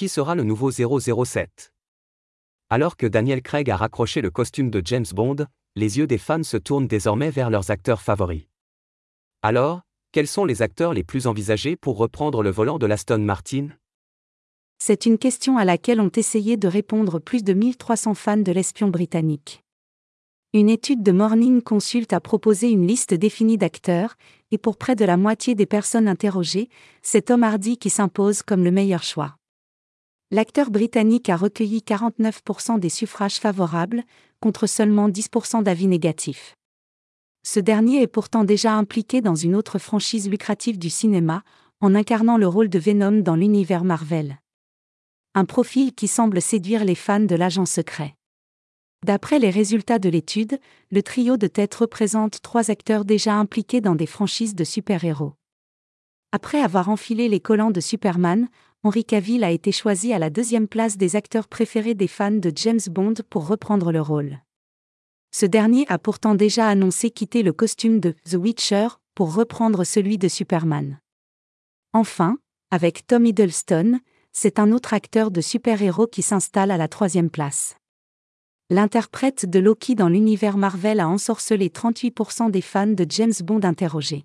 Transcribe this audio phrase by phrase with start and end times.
[0.00, 1.74] Qui sera le nouveau 007
[2.70, 5.44] Alors que Daniel Craig a raccroché le costume de James Bond,
[5.76, 8.46] les yeux des fans se tournent désormais vers leurs acteurs favoris.
[9.42, 9.82] Alors,
[10.12, 13.68] quels sont les acteurs les plus envisagés pour reprendre le volant de l'Aston Martin?
[14.78, 18.88] C'est une question à laquelle ont essayé de répondre plus de 1300 fans de l'espion
[18.88, 19.62] britannique.
[20.54, 24.14] Une étude de Morning Consult a proposé une liste définie d'acteurs,
[24.50, 26.70] et pour près de la moitié des personnes interrogées,
[27.02, 29.36] c'est Tom Hardy qui s'impose comme le meilleur choix.
[30.32, 34.04] L'acteur britannique a recueilli 49% des suffrages favorables,
[34.40, 36.54] contre seulement 10% d'avis négatifs.
[37.42, 41.42] Ce dernier est pourtant déjà impliqué dans une autre franchise lucrative du cinéma,
[41.80, 44.38] en incarnant le rôle de Venom dans l'univers Marvel.
[45.34, 48.14] Un profil qui semble séduire les fans de l'agent secret.
[49.04, 50.60] D'après les résultats de l'étude,
[50.92, 55.32] le trio de tête représente trois acteurs déjà impliqués dans des franchises de super-héros.
[56.32, 58.48] Après avoir enfilé les collants de Superman,
[58.82, 62.50] Henry Cavill a été choisi à la deuxième place des acteurs préférés des fans de
[62.54, 64.38] James Bond pour reprendre le rôle.
[65.32, 70.16] Ce dernier a pourtant déjà annoncé quitter le costume de The Witcher pour reprendre celui
[70.16, 70.98] de Superman.
[71.92, 72.38] Enfin,
[72.70, 74.00] avec Tom Hiddleston,
[74.32, 77.76] c'est un autre acteur de super-héros qui s'installe à la troisième place.
[78.70, 84.24] L'interprète de Loki dans l'univers Marvel a ensorcelé 38% des fans de James Bond interrogés.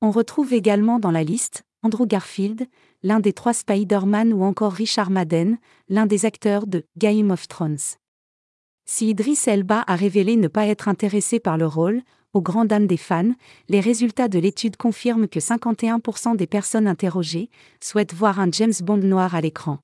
[0.00, 2.66] On retrouve également dans la liste Andrew Garfield,
[3.02, 7.78] l'un des trois Spider-Man ou encore Richard Madden, l'un des acteurs de Game of Thrones.
[8.84, 12.86] Si Idris Elba a révélé ne pas être intéressé par le rôle, aux grand dames
[12.86, 13.32] des fans,
[13.68, 17.50] les résultats de l'étude confirment que 51% des personnes interrogées
[17.82, 19.78] souhaitent voir un James Bond noir à l'écran.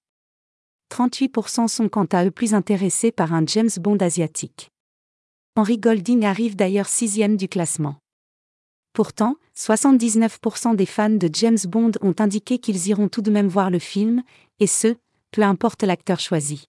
[0.92, 4.70] 38% sont quant à eux plus intéressés par un James Bond asiatique.
[5.56, 7.97] Henry Golding arrive d'ailleurs sixième du classement.
[8.95, 13.69] Pourtant, 79% des fans de James Bond ont indiqué qu'ils iront tout de même voir
[13.69, 14.23] le film,
[14.61, 14.95] et ce,
[15.33, 16.69] peu importe l'acteur choisi.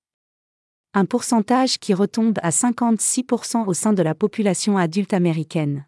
[0.96, 5.86] Un pourcentage qui retombe à 56% au sein de la population adulte américaine.